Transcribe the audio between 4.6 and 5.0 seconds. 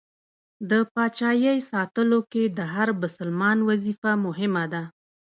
ده.